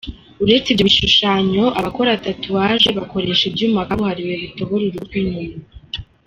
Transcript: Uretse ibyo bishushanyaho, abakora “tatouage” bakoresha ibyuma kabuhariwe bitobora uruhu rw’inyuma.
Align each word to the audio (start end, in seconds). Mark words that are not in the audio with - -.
Uretse 0.43 0.67
ibyo 0.69 0.83
bishushanyaho, 0.89 1.67
abakora 1.79 2.21
“tatouage” 2.25 2.89
bakoresha 2.97 3.43
ibyuma 3.49 3.87
kabuhariwe 3.87 4.33
bitobora 4.43 4.81
uruhu 4.85 5.05
rw’inyuma. 5.07 5.57